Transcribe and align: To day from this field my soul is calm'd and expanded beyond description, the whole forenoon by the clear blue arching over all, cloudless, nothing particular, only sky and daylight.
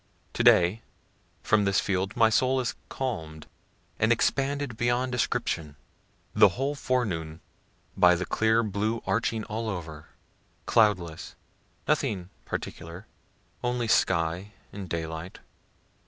To 0.33 0.43
day 0.43 0.81
from 1.43 1.63
this 1.63 1.79
field 1.79 2.17
my 2.17 2.31
soul 2.31 2.59
is 2.59 2.73
calm'd 2.89 3.45
and 3.99 4.11
expanded 4.11 4.75
beyond 4.75 5.11
description, 5.11 5.75
the 6.33 6.49
whole 6.57 6.73
forenoon 6.73 7.39
by 7.95 8.15
the 8.15 8.25
clear 8.25 8.63
blue 8.63 9.03
arching 9.05 9.45
over 9.47 9.97
all, 9.99 10.05
cloudless, 10.65 11.35
nothing 11.87 12.31
particular, 12.45 13.05
only 13.63 13.87
sky 13.87 14.53
and 14.73 14.89
daylight. 14.89 15.37